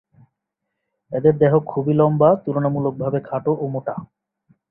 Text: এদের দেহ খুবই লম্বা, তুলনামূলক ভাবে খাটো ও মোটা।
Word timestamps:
এদের 1.11 1.33
দেহ 1.37 1.53
খুবই 1.65 1.93
লম্বা, 1.93 2.29
তুলনামূলক 2.43 2.93
ভাবে 3.03 3.19
খাটো 3.27 3.51
ও 3.55 3.65
মোটা। 3.73 3.95